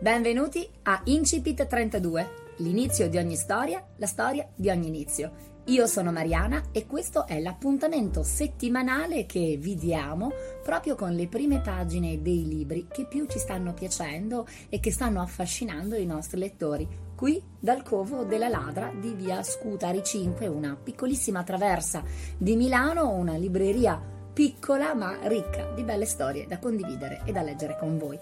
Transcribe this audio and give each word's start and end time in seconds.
Benvenuti 0.00 0.64
a 0.84 1.00
Incipit 1.06 1.66
32, 1.66 2.28
l'inizio 2.58 3.08
di 3.08 3.18
ogni 3.18 3.34
storia, 3.34 3.84
la 3.96 4.06
storia 4.06 4.48
di 4.54 4.70
ogni 4.70 4.86
inizio. 4.86 5.32
Io 5.64 5.88
sono 5.88 6.12
Mariana 6.12 6.66
e 6.70 6.86
questo 6.86 7.26
è 7.26 7.40
l'appuntamento 7.40 8.22
settimanale 8.22 9.26
che 9.26 9.56
vi 9.58 9.74
diamo 9.74 10.30
proprio 10.62 10.94
con 10.94 11.14
le 11.14 11.26
prime 11.26 11.60
pagine 11.60 12.22
dei 12.22 12.46
libri 12.46 12.86
che 12.88 13.06
più 13.06 13.26
ci 13.26 13.40
stanno 13.40 13.74
piacendo 13.74 14.46
e 14.68 14.78
che 14.78 14.92
stanno 14.92 15.20
affascinando 15.20 15.96
i 15.96 16.06
nostri 16.06 16.38
lettori. 16.38 16.86
Qui 17.16 17.42
dal 17.58 17.82
Covo 17.82 18.22
della 18.22 18.48
Ladra 18.48 18.92
di 18.96 19.14
via 19.14 19.42
Scutari 19.42 20.04
5, 20.04 20.46
una 20.46 20.78
piccolissima 20.80 21.42
traversa 21.42 22.04
di 22.36 22.54
Milano, 22.54 23.10
una 23.10 23.36
libreria 23.36 24.00
piccola 24.38 24.94
ma 24.94 25.18
ricca 25.22 25.72
di 25.74 25.82
belle 25.82 26.04
storie 26.04 26.46
da 26.46 26.60
condividere 26.60 27.22
e 27.24 27.32
da 27.32 27.42
leggere 27.42 27.76
con 27.76 27.98
voi. 27.98 28.16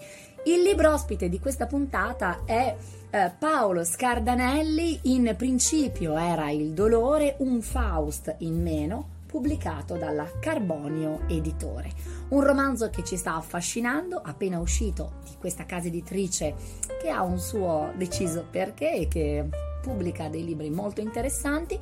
Il 0.47 0.61
libro 0.61 0.93
ospite 0.93 1.27
di 1.27 1.41
questa 1.41 1.65
puntata 1.65 2.43
è 2.45 2.73
eh, 3.09 3.31
Paolo 3.37 3.83
Scardanelli, 3.83 4.97
in 5.13 5.35
principio 5.37 6.15
era 6.15 6.49
Il 6.51 6.71
dolore, 6.71 7.35
un 7.39 7.61
Faust 7.61 8.33
in 8.37 8.61
meno, 8.61 9.09
pubblicato 9.25 9.97
dalla 9.97 10.25
Carbonio 10.39 11.27
Editore. 11.27 11.91
Un 12.29 12.45
romanzo 12.45 12.89
che 12.89 13.03
ci 13.03 13.17
sta 13.17 13.35
affascinando, 13.35 14.21
appena 14.23 14.57
uscito 14.59 15.15
di 15.25 15.35
questa 15.37 15.65
casa 15.65 15.87
editrice 15.87 16.55
che 17.01 17.09
ha 17.09 17.23
un 17.23 17.39
suo 17.39 17.91
deciso 17.97 18.45
perché 18.49 18.93
e 18.93 19.07
che 19.09 19.49
pubblica 19.81 20.29
dei 20.29 20.45
libri 20.45 20.69
molto 20.69 21.01
interessanti 21.01 21.77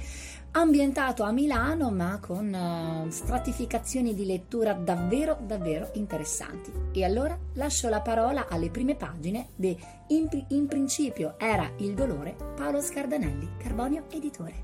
ambientato 0.58 1.24
a 1.24 1.32
Milano 1.32 1.92
ma 1.92 2.20
con 2.20 2.54
uh, 2.54 3.10
stratificazioni 3.10 4.14
di 4.14 4.26
lettura 4.26 4.74
davvero 4.74 5.38
davvero 5.42 5.90
interessanti. 5.94 6.72
E 6.94 7.04
allora 7.04 7.38
lascio 7.54 7.90
la 7.90 8.02
parola 8.02 8.48
alle 8.48 8.70
prime 8.70 8.96
pagine 8.96 9.50
di 9.56 9.78
In, 10.08 10.46
in 10.50 10.68
principio 10.68 11.36
era 11.38 11.70
il 11.78 11.94
dolore 11.94 12.36
Paolo 12.56 12.82
Scardanelli, 12.82 13.58
Carbonio 13.58 14.06
Editore. 14.10 14.64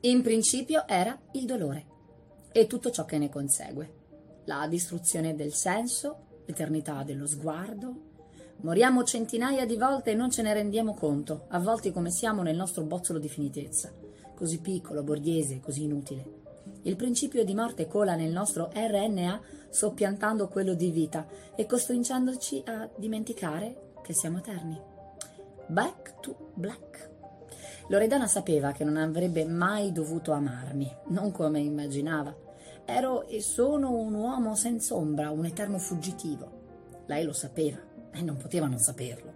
In 0.00 0.22
principio 0.22 0.86
era 0.86 1.18
il 1.32 1.44
dolore 1.44 1.84
e 2.52 2.66
tutto 2.66 2.90
ciò 2.90 3.04
che 3.04 3.18
ne 3.18 3.28
consegue. 3.28 3.96
La 4.46 4.66
distruzione 4.66 5.34
del 5.34 5.52
senso, 5.52 6.42
l'eternità 6.46 7.02
dello 7.02 7.26
sguardo, 7.26 8.07
Moriamo 8.60 9.04
centinaia 9.04 9.64
di 9.64 9.76
volte 9.76 10.10
e 10.10 10.14
non 10.14 10.32
ce 10.32 10.42
ne 10.42 10.52
rendiamo 10.52 10.92
conto, 10.92 11.44
avvolti 11.50 11.92
come 11.92 12.10
siamo 12.10 12.42
nel 12.42 12.56
nostro 12.56 12.82
bozzolo 12.82 13.20
di 13.20 13.28
finitezza, 13.28 13.92
così 14.34 14.58
piccolo, 14.58 15.04
borghese, 15.04 15.60
così 15.60 15.84
inutile. 15.84 16.24
Il 16.82 16.96
principio 16.96 17.44
di 17.44 17.54
morte 17.54 17.86
cola 17.86 18.16
nel 18.16 18.32
nostro 18.32 18.68
RNA 18.74 19.40
soppiantando 19.70 20.48
quello 20.48 20.74
di 20.74 20.90
vita 20.90 21.28
e 21.54 21.66
costringendoci 21.66 22.64
a 22.66 22.90
dimenticare 22.96 23.92
che 24.02 24.12
siamo 24.12 24.38
eterni. 24.38 24.76
Back 25.68 26.18
to 26.18 26.50
black. 26.54 27.10
Loredana 27.86 28.26
sapeva 28.26 28.72
che 28.72 28.82
non 28.82 28.96
avrebbe 28.96 29.44
mai 29.44 29.92
dovuto 29.92 30.32
amarmi, 30.32 30.96
non 31.10 31.30
come 31.30 31.60
immaginava. 31.60 32.34
Ero 32.84 33.24
e 33.28 33.40
sono 33.40 33.92
un 33.92 34.14
uomo 34.14 34.56
senza 34.56 34.96
ombra, 34.96 35.30
un 35.30 35.44
eterno 35.44 35.78
fuggitivo. 35.78 37.04
Lei 37.06 37.22
lo 37.24 37.32
sapeva 37.32 37.88
e 38.12 38.22
non 38.22 38.36
poteva 38.36 38.66
non 38.66 38.78
saperlo. 38.78 39.32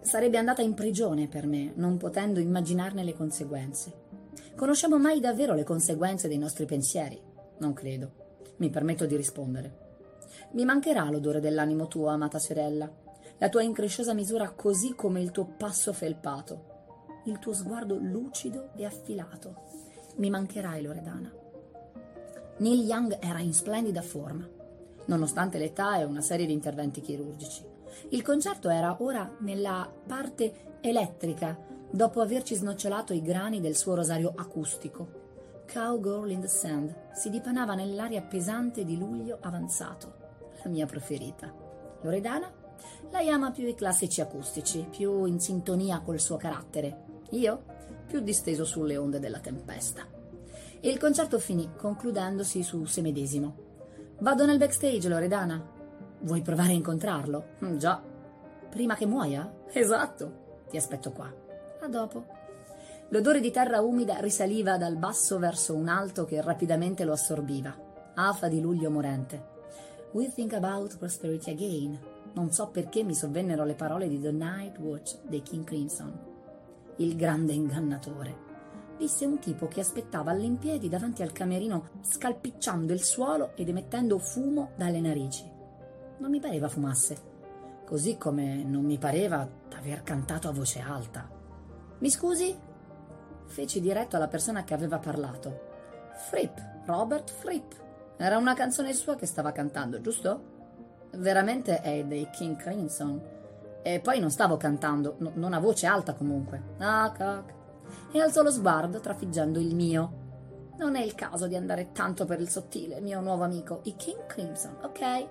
Sarebbe 0.00 0.38
andata 0.38 0.62
in 0.62 0.74
prigione 0.74 1.28
per 1.28 1.46
me, 1.46 1.72
non 1.76 1.96
potendo 1.96 2.40
immaginarne 2.40 3.04
le 3.04 3.14
conseguenze. 3.14 3.92
Conosciamo 4.54 4.98
mai 4.98 5.20
davvero 5.20 5.54
le 5.54 5.64
conseguenze 5.64 6.28
dei 6.28 6.38
nostri 6.38 6.64
pensieri? 6.64 7.20
Non 7.58 7.72
credo. 7.72 8.26
Mi 8.56 8.70
permetto 8.70 9.06
di 9.06 9.16
rispondere. 9.16 9.86
Mi 10.52 10.64
mancherà 10.64 11.10
l'odore 11.10 11.40
dell'animo 11.40 11.88
tuo, 11.88 12.08
amata 12.08 12.38
sorella, 12.38 12.90
la 13.38 13.48
tua 13.48 13.62
incresciosa 13.62 14.14
misura 14.14 14.50
così 14.50 14.94
come 14.94 15.20
il 15.20 15.30
tuo 15.30 15.44
passo 15.56 15.92
felpato, 15.92 17.20
il 17.26 17.38
tuo 17.38 17.52
sguardo 17.52 17.98
lucido 18.00 18.70
e 18.74 18.84
affilato. 18.84 19.62
Mi 20.16 20.30
mancherai, 20.30 20.82
Loredana. 20.82 21.32
Neil 22.58 22.86
Young 22.86 23.18
era 23.20 23.38
in 23.38 23.52
splendida 23.52 24.02
forma, 24.02 24.48
nonostante 25.06 25.58
l'età 25.58 25.98
e 25.98 26.04
una 26.04 26.20
serie 26.20 26.46
di 26.46 26.52
interventi 26.52 27.00
chirurgici. 27.00 27.76
Il 28.10 28.22
concerto 28.22 28.68
era 28.68 28.96
ora 29.00 29.36
nella 29.40 29.90
parte 30.06 30.78
elettrica, 30.80 31.56
dopo 31.90 32.20
averci 32.20 32.54
snocciolato 32.54 33.12
i 33.12 33.22
grani 33.22 33.60
del 33.60 33.76
suo 33.76 33.94
rosario 33.94 34.32
acustico. 34.36 35.26
Cowgirl 35.70 36.30
in 36.30 36.40
the 36.40 36.48
Sand 36.48 36.94
si 37.12 37.28
dipanava 37.30 37.74
nell'aria 37.74 38.22
pesante 38.22 38.84
di 38.84 38.96
luglio 38.96 39.38
avanzato, 39.40 40.14
la 40.62 40.70
mia 40.70 40.86
preferita. 40.86 41.52
Loredana? 42.00 42.50
Lei 43.10 43.28
ama 43.28 43.50
più 43.50 43.66
i 43.66 43.74
classici 43.74 44.20
acustici, 44.20 44.86
più 44.90 45.24
in 45.24 45.40
sintonia 45.40 46.00
col 46.00 46.20
suo 46.20 46.36
carattere. 46.36 47.04
Io? 47.30 47.62
Più 48.06 48.20
disteso 48.20 48.64
sulle 48.64 48.96
onde 48.96 49.18
della 49.18 49.40
tempesta. 49.40 50.06
E 50.80 50.88
il 50.88 50.98
concerto 50.98 51.38
finì, 51.38 51.70
concludendosi 51.76 52.62
su 52.62 52.84
se 52.84 53.02
medesimo. 53.02 53.66
Vado 54.20 54.46
nel 54.46 54.58
backstage, 54.58 55.08
Loredana. 55.08 55.76
Vuoi 56.20 56.42
provare 56.42 56.70
a 56.70 56.74
incontrarlo? 56.74 57.44
Mm, 57.64 57.76
già. 57.76 58.02
Prima 58.68 58.96
che 58.96 59.06
muoia? 59.06 59.50
Esatto. 59.70 60.46
Ti 60.68 60.76
aspetto 60.76 61.12
qua. 61.12 61.32
A 61.80 61.86
dopo. 61.86 62.26
L'odore 63.10 63.40
di 63.40 63.52
terra 63.52 63.80
umida 63.80 64.18
risaliva 64.18 64.76
dal 64.76 64.96
basso 64.96 65.38
verso 65.38 65.74
un 65.74 65.86
alto 65.86 66.24
che 66.24 66.42
rapidamente 66.42 67.04
lo 67.04 67.12
assorbiva. 67.12 67.74
Afa 68.14 68.48
di 68.48 68.60
luglio 68.60 68.90
morente. 68.90 69.56
We 70.10 70.28
think 70.32 70.54
about 70.54 70.98
prosperity 70.98 71.50
again. 71.50 71.98
Non 72.34 72.50
so 72.50 72.66
perché 72.68 73.04
mi 73.04 73.14
sovvennero 73.14 73.64
le 73.64 73.74
parole 73.74 74.08
di 74.08 74.20
The 74.20 74.32
Night 74.32 74.78
Watch 74.78 75.18
dei 75.22 75.42
King 75.42 75.64
Crimson. 75.64 76.18
Il 76.96 77.14
grande 77.14 77.52
ingannatore. 77.52 78.46
Disse 78.98 79.24
un 79.24 79.38
tipo 79.38 79.68
che 79.68 79.80
aspettava 79.80 80.32
all'impiedi 80.32 80.88
davanti 80.88 81.22
al 81.22 81.30
camerino, 81.30 81.90
scalpicciando 82.00 82.92
il 82.92 83.02
suolo 83.04 83.52
ed 83.54 83.68
emettendo 83.68 84.18
fumo 84.18 84.72
dalle 84.74 85.00
narici 85.00 85.56
non 86.18 86.30
mi 86.30 86.40
pareva 86.40 86.68
fumasse, 86.68 87.16
così 87.84 88.16
come 88.16 88.62
non 88.64 88.84
mi 88.84 88.98
pareva 88.98 89.48
d'aver 89.68 90.02
cantato 90.02 90.48
a 90.48 90.52
voce 90.52 90.80
alta. 90.80 91.28
Mi 91.98 92.10
scusi? 92.10 92.56
Feci 93.46 93.80
diretto 93.80 94.16
alla 94.16 94.28
persona 94.28 94.64
che 94.64 94.74
aveva 94.74 94.98
parlato. 94.98 95.66
Fripp, 96.28 96.58
Robert 96.84 97.30
Fripp. 97.30 97.72
Era 98.16 98.36
una 98.36 98.54
canzone 98.54 98.92
sua 98.92 99.14
che 99.14 99.26
stava 99.26 99.52
cantando, 99.52 100.00
giusto? 100.00 100.56
Veramente 101.16 101.80
è 101.80 102.04
dei 102.04 102.28
King 102.30 102.56
Crimson. 102.56 103.36
E 103.82 104.00
poi 104.00 104.20
non 104.20 104.30
stavo 104.30 104.56
cantando, 104.56 105.14
no, 105.18 105.32
non 105.34 105.52
a 105.54 105.60
voce 105.60 105.86
alta 105.86 106.14
comunque. 106.14 106.74
Ah, 106.78 107.10
cac. 107.12 107.54
e 108.12 108.20
alzò 108.20 108.42
lo 108.42 108.50
sguardo 108.50 109.00
trafiggendo 109.00 109.58
il 109.60 109.74
mio. 109.74 110.26
Non 110.78 110.94
è 110.94 111.00
il 111.00 111.14
caso 111.14 111.46
di 111.46 111.56
andare 111.56 111.92
tanto 111.92 112.24
per 112.24 112.40
il 112.40 112.48
sottile, 112.48 113.00
mio 113.00 113.20
nuovo 113.20 113.44
amico, 113.44 113.80
i 113.84 113.96
King 113.96 114.26
Crimson, 114.26 114.76
ok? 114.82 115.26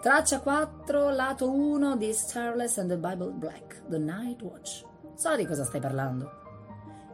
Traccia 0.00 0.40
4, 0.40 1.10
lato 1.10 1.50
1 1.50 1.96
di 1.96 2.12
Starless 2.12 2.76
and 2.78 2.90
the 2.90 2.96
Bible 2.98 3.30
Black, 3.30 3.82
The 3.88 3.98
Night 3.98 4.42
Watch. 4.42 4.84
So 5.14 5.34
di 5.34 5.46
cosa 5.46 5.64
stai 5.64 5.80
parlando. 5.80 6.30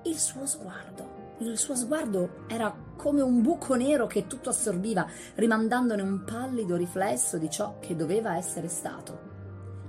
Il 0.03 0.19
suo 0.19 0.45
sguardo. 0.47 1.37
Il 1.39 1.57
suo 1.57 1.77
sguardo 1.77 2.45
era 2.49 2.75
come 2.97 3.23
un 3.23 3.41
buco 3.41 3.77
nero 3.77 4.07
che 4.07 4.27
tutto 4.27 4.51
assorbiva, 4.51 5.07
rimandandone 5.37 6.03
un 6.03 6.25
pallido 6.25 6.77
riflesso 6.77 7.39
di 7.39 7.49
ciò 7.49 7.77
che 7.79 7.95
doveva 7.95 8.37
essere 8.37 8.69
stato. 8.69 9.31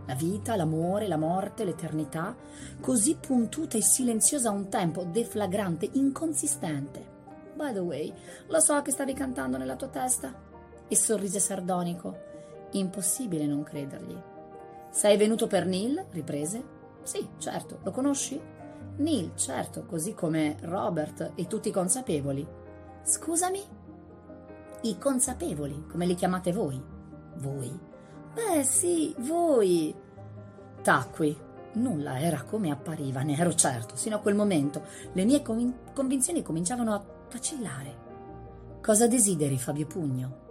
La 0.05 0.15
vita, 0.15 0.55
l'amore, 0.55 1.07
la 1.07 1.17
morte, 1.17 1.65
l'eternità, 1.65 2.35
così 2.79 3.17
puntuta 3.19 3.75
e 3.75 3.81
silenziosa 3.81 4.49
a 4.49 4.53
un 4.53 4.69
tempo, 4.69 5.03
deflagrante, 5.03 5.89
inconsistente. 5.93 7.05
By 7.55 7.73
the 7.73 7.79
way, 7.79 8.13
lo 8.47 8.59
so 8.59 8.81
che 8.81 8.91
stavi 8.91 9.13
cantando 9.13 9.57
nella 9.57 9.75
tua 9.75 9.89
testa. 9.89 10.33
E 10.87 10.95
sorrise 10.95 11.39
sardonico. 11.39 12.31
Impossibile 12.73 13.45
non 13.45 13.63
credergli. 13.63 14.15
Sei 14.89 15.17
venuto 15.17 15.47
per 15.47 15.65
Neil? 15.65 16.05
riprese. 16.11 16.63
Sì, 17.03 17.27
certo. 17.37 17.79
Lo 17.83 17.91
conosci? 17.91 18.39
Neil, 18.97 19.31
certo, 19.35 19.85
così 19.85 20.13
come 20.13 20.57
Robert 20.61 21.31
e 21.35 21.47
tutti 21.47 21.69
i 21.69 21.71
consapevoli. 21.71 22.45
Scusami? 23.03 23.61
I 24.81 24.97
consapevoli, 24.97 25.85
come 25.89 26.05
li 26.05 26.13
chiamate 26.13 26.51
voi? 26.51 26.81
Voi? 27.37 27.79
Beh, 28.33 28.63
sì, 28.63 29.15
voi. 29.19 29.93
Tacqui. 30.81 31.51
Nulla 31.75 32.19
era 32.19 32.43
come 32.43 32.69
appariva, 32.69 33.23
ne 33.23 33.35
ero 33.35 33.55
certo. 33.55 33.95
Sino 33.95 34.17
a 34.17 34.19
quel 34.19 34.35
momento 34.35 34.83
le 35.13 35.25
mie 35.25 35.41
convin- 35.41 35.75
convinzioni 35.93 36.43
cominciavano 36.43 36.93
a 36.93 37.03
vacillare. 37.31 38.01
Cosa 38.79 39.07
desideri, 39.07 39.57
Fabio 39.57 39.87
Pugno? 39.87 40.42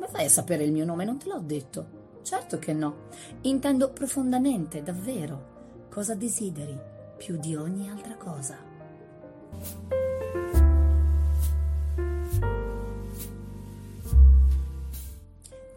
Come 0.00 0.12
fai 0.12 0.24
a 0.24 0.30
sapere 0.30 0.64
il 0.64 0.72
mio 0.72 0.86
nome? 0.86 1.04
Non 1.04 1.18
te 1.18 1.28
l'ho 1.28 1.40
detto. 1.40 2.20
Certo 2.22 2.58
che 2.58 2.72
no. 2.72 3.08
Intendo 3.42 3.90
profondamente, 3.90 4.82
davvero. 4.82 5.88
Cosa 5.90 6.14
desideri 6.14 6.74
più 7.18 7.36
di 7.36 7.54
ogni 7.54 7.90
altra 7.90 8.14
cosa? 8.14 8.56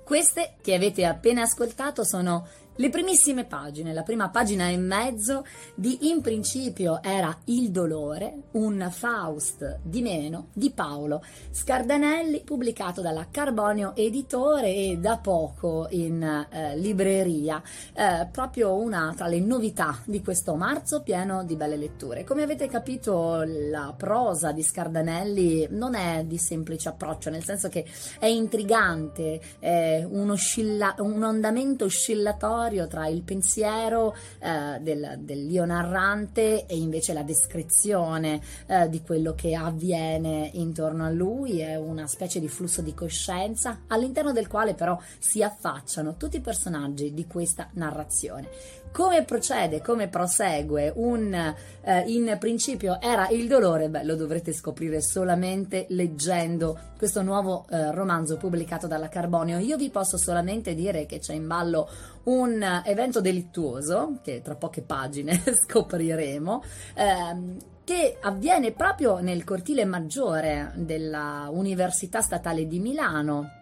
Queste 0.05 0.53
che 0.61 0.73
avete 0.73 1.03
appena 1.03 1.41
ascoltato 1.41 2.05
sono 2.05 2.47
le 2.77 2.89
primissime 2.89 3.45
pagine, 3.45 3.93
la 3.93 4.01
prima 4.01 4.29
pagina 4.29 4.67
e 4.67 4.77
mezzo 4.77 5.45
di 5.75 6.09
In 6.09 6.21
principio 6.21 7.03
era 7.03 7.37
Il 7.45 7.69
dolore, 7.69 8.45
un 8.53 8.87
Faust 8.91 9.79
di 9.83 10.01
meno 10.01 10.47
di 10.53 10.71
Paolo 10.71 11.23
Scardanelli, 11.51 12.41
pubblicato 12.41 13.01
dalla 13.01 13.27
Carbonio 13.29 13.95
Editore 13.95 14.73
e 14.73 14.97
da 14.97 15.17
poco 15.17 15.87
in 15.91 16.23
eh, 16.23 16.75
libreria, 16.77 17.61
eh, 17.93 18.27
proprio 18.31 18.75
una 18.75 19.13
tra 19.15 19.27
le 19.27 19.39
novità 19.39 19.99
di 20.05 20.23
questo 20.23 20.55
marzo 20.55 21.03
pieno 21.03 21.43
di 21.43 21.55
belle 21.55 21.77
letture. 21.77 22.23
Come 22.23 22.41
avete 22.41 22.67
capito, 22.67 23.43
la 23.45 23.93
prosa 23.95 24.51
di 24.51 24.63
Scardanelli 24.63 25.67
non 25.69 25.93
è 25.93 26.23
di 26.25 26.39
semplice 26.39 26.89
approccio, 26.89 27.29
nel 27.29 27.43
senso 27.43 27.69
che 27.69 27.85
è 28.17 28.25
intrigante, 28.25 29.39
è 29.59 30.03
un, 30.09 30.31
oscilla- 30.31 30.95
un 30.97 31.21
andamento 31.23 31.85
oscillatorio 31.85 32.62
contrario 32.63 32.87
tra 32.87 33.07
il 33.07 33.23
pensiero 33.23 34.15
eh, 34.39 34.79
del, 34.79 35.17
dell'io 35.19 35.65
narrante 35.65 36.65
e 36.65 36.77
invece 36.77 37.11
la 37.13 37.23
descrizione 37.23 38.41
eh, 38.67 38.89
di 38.89 39.01
quello 39.01 39.33
che 39.35 39.53
avviene 39.53 40.49
intorno 40.53 41.03
a 41.05 41.09
lui, 41.09 41.59
è 41.59 41.75
una 41.75 42.07
specie 42.07 42.39
di 42.39 42.47
flusso 42.47 42.81
di 42.81 42.93
coscienza 42.93 43.81
all'interno 43.87 44.31
del 44.31 44.47
quale 44.47 44.75
però 44.75 44.97
si 45.19 45.43
affacciano 45.43 46.15
tutti 46.15 46.37
i 46.37 46.41
personaggi 46.41 47.13
di 47.13 47.27
questa 47.27 47.67
narrazione. 47.73 48.47
Come 48.93 49.23
procede, 49.23 49.81
come 49.81 50.07
prosegue 50.07 50.93
un 50.95 51.33
eh, 51.33 52.03
in 52.05 52.37
principio 52.39 53.01
era 53.01 53.27
il 53.29 53.47
dolore? 53.47 53.89
Beh, 53.89 54.03
lo 54.03 54.15
dovrete 54.15 54.53
scoprire 54.53 55.01
solamente 55.01 55.87
leggendo 55.89 56.77
questo 56.95 57.23
nuovo 57.23 57.65
eh, 57.71 57.91
romanzo 57.91 58.37
pubblicato 58.37 58.85
dalla 58.85 59.09
Carbonio. 59.09 59.57
Io 59.57 59.77
vi 59.77 59.89
posso 59.89 60.17
solamente 60.17 60.75
dire 60.75 61.07
che 61.07 61.17
c'è 61.17 61.33
in 61.33 61.47
ballo 61.47 61.89
un 62.25 62.63
evento 62.85 63.19
delittuoso, 63.19 64.19
che 64.21 64.43
tra 64.43 64.53
poche 64.53 64.83
pagine 64.83 65.41
scopriremo, 65.65 66.63
ehm, 66.93 67.57
che 67.83 68.17
avviene 68.21 68.73
proprio 68.73 69.17
nel 69.21 69.43
cortile 69.43 69.85
maggiore 69.85 70.71
della 70.75 71.47
Università 71.51 72.21
Statale 72.21 72.67
di 72.67 72.77
Milano 72.77 73.61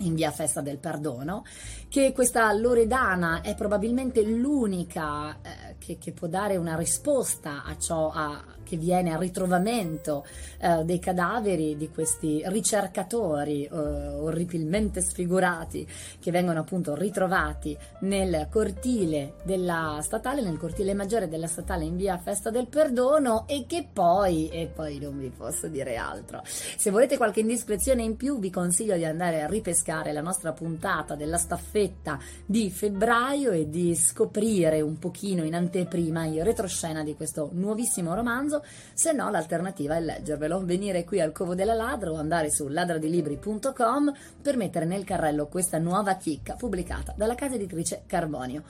in 0.00 0.14
via 0.14 0.30
Festa 0.30 0.60
del 0.60 0.78
Perdono, 0.78 1.44
che 1.88 2.12
questa 2.12 2.52
Loredana 2.52 3.40
è 3.40 3.54
probabilmente 3.54 4.22
l'unica 4.22 5.36
eh, 5.42 5.76
che, 5.78 5.98
che, 5.98 6.12
può 6.12 6.28
dare 6.28 6.56
una 6.56 6.76
risposta 6.76 7.62
a 7.64 7.76
ciò 7.76 8.10
a, 8.10 8.42
che 8.70 8.76
viene 8.76 9.12
al 9.12 9.18
ritrovamento 9.18 10.24
eh, 10.60 10.84
dei 10.84 11.00
cadaveri 11.00 11.76
di 11.76 11.90
questi 11.90 12.40
ricercatori 12.46 13.64
eh, 13.64 13.76
orribilmente 13.76 15.00
sfigurati 15.00 15.84
che 16.20 16.30
vengono 16.30 16.60
appunto 16.60 16.94
ritrovati 16.94 17.76
nel 18.02 18.46
cortile 18.48 19.34
della 19.42 19.98
statale, 20.02 20.40
nel 20.40 20.56
cortile 20.56 20.94
maggiore 20.94 21.28
della 21.28 21.48
statale 21.48 21.84
in 21.84 21.96
via 21.96 22.16
Festa 22.18 22.50
del 22.50 22.68
Perdono 22.68 23.48
e 23.48 23.64
che 23.66 23.88
poi, 23.92 24.48
e 24.50 24.70
poi 24.72 25.00
non 25.00 25.18
vi 25.18 25.30
posso 25.30 25.66
dire 25.66 25.96
altro. 25.96 26.42
Se 26.44 26.92
volete 26.92 27.16
qualche 27.16 27.40
indiscrezione 27.40 28.04
in 28.04 28.14
più 28.14 28.38
vi 28.38 28.50
consiglio 28.50 28.94
di 28.94 29.04
andare 29.04 29.42
a 29.42 29.48
ripescare 29.48 30.12
la 30.12 30.20
nostra 30.20 30.52
puntata 30.52 31.16
della 31.16 31.38
staffetta 31.38 32.20
di 32.46 32.70
febbraio 32.70 33.50
e 33.50 33.68
di 33.68 33.96
scoprire 33.96 34.80
un 34.80 34.98
pochino 35.00 35.42
in 35.42 35.56
anteprima 35.56 36.26
il 36.26 36.44
retroscena 36.44 37.02
di 37.02 37.16
questo 37.16 37.50
nuovissimo 37.52 38.14
romanzo 38.14 38.59
se 38.92 39.12
no 39.12 39.30
l'alternativa 39.30 39.96
è 39.96 40.00
leggervelo, 40.00 40.64
venire 40.64 41.04
qui 41.04 41.20
al 41.20 41.32
Covo 41.32 41.54
della 41.54 41.74
Ladra 41.74 42.10
o 42.10 42.16
andare 42.16 42.50
su 42.50 42.68
ladradilibri.com 42.68 44.12
per 44.42 44.56
mettere 44.56 44.84
nel 44.84 45.04
carrello 45.04 45.46
questa 45.46 45.78
nuova 45.78 46.16
chicca 46.16 46.54
pubblicata 46.54 47.14
dalla 47.16 47.34
casa 47.34 47.54
editrice 47.54 48.02
Carbonio. 48.06 48.62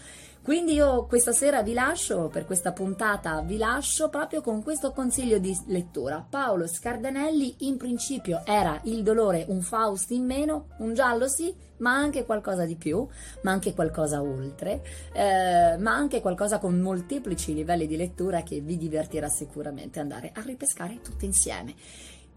Quindi 0.42 0.72
io 0.72 1.04
questa 1.04 1.32
sera 1.32 1.62
vi 1.62 1.75
lascio, 1.75 2.28
per 2.28 2.46
questa 2.46 2.72
puntata 2.72 3.42
vi 3.42 3.58
lascio 3.58 4.08
proprio 4.08 4.40
con 4.40 4.62
questo 4.62 4.90
consiglio 4.92 5.38
di 5.38 5.56
lettura. 5.66 6.25
Paolo 6.28 6.66
Scardanelli 6.66 7.56
in 7.58 7.76
principio 7.76 8.40
era 8.47 8.80
il 8.85 9.02
dolore 9.02 9.44
un 9.49 9.61
Faust 9.61 10.11
in 10.12 10.25
meno, 10.25 10.68
un 10.78 10.94
giallo 10.94 11.28
sì, 11.28 11.54
ma 11.78 11.94
anche 11.94 12.25
qualcosa 12.25 12.64
di 12.64 12.76
più, 12.76 13.06
ma 13.42 13.50
anche 13.50 13.75
qualcosa 13.75 14.23
oltre, 14.23 14.82
eh, 15.12 15.76
ma 15.78 15.94
anche 15.94 16.23
qualcosa 16.23 16.59
con 16.59 16.80
molteplici 16.80 17.52
livelli 17.52 17.87
di 17.87 17.97
lettura 17.97 18.42
che 18.42 18.61
vi 18.61 18.78
divertirà 18.78 19.28
sicuramente 19.28 20.00
andare 20.00 20.32
a 20.35 20.40
ripescare 20.40 21.00
tutti 21.02 21.26
insieme. 21.26 21.75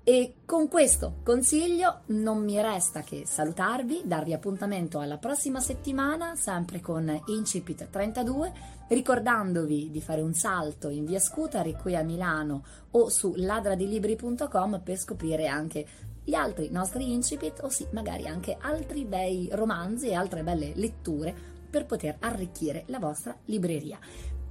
E 0.05 0.33
con 0.45 0.67
questo 0.67 1.19
consiglio 1.24 2.01
non 2.07 2.43
mi 2.43 2.60
resta 2.62 3.03
che 3.03 3.24
salutarvi, 3.25 4.01
darvi 4.03 4.33
appuntamento 4.33 5.00
alla 5.00 5.17
prossima 5.17 5.62
settimana, 5.62 6.36
sempre 6.36 6.81
con 6.81 7.22
Incipit 7.27 7.88
32, 7.89 8.51
ricordandovi 8.89 9.89
di 9.91 10.01
fare 10.01 10.19
un 10.19 10.33
salto 10.33 10.89
in 10.89 11.05
via 11.05 11.19
Scutari 11.19 11.77
qui 11.81 11.95
a 11.95 12.03
Milano 12.03 12.65
o 12.91 13.07
su 13.07 13.31
ladradilibri.com 13.33 14.81
per 14.83 14.98
scoprire 14.98 15.48
anche 15.48 15.86
gli 16.22 16.33
altri 16.33 16.69
nostri 16.69 17.13
incipit 17.13 17.62
o 17.63 17.69
sì, 17.69 17.88
magari 17.91 18.27
anche 18.27 18.57
altri 18.60 19.05
bei 19.05 19.48
romanzi 19.53 20.07
e 20.07 20.15
altre 20.15 20.43
belle 20.43 20.74
letture 20.75 21.33
per 21.69 21.86
poter 21.86 22.17
arricchire 22.19 22.83
la 22.88 23.00
vostra 23.00 23.38
libreria. 23.45 24.00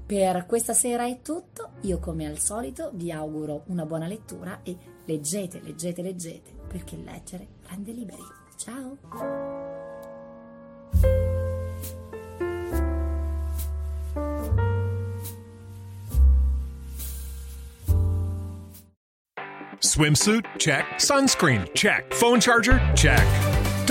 Per 0.05 0.47
questa 0.47 0.73
sera 0.73 1.07
è 1.07 1.21
tutto, 1.23 1.73
io 1.83 1.99
come 1.99 2.27
al 2.27 2.39
solito 2.39 2.91
vi 2.95 3.13
auguro 3.13 3.65
una 3.67 3.87
buona 3.87 4.07
lettura 4.07 4.61
e 4.63 4.77
leggete, 5.05 5.61
leggete, 5.61 6.03
leggete, 6.03 6.51
perché 6.69 6.97
leggere 6.97 7.47
rende 7.69 7.93
liberi. 7.93 8.23
Ciao! 8.57 8.99
Swimsuit? 19.81 20.47
Check. 20.59 20.85
Sunscreen? 20.99 21.69
Check. 21.75 22.15
Phone 22.15 22.41
charger? 22.41 22.81
Check. 22.95 23.52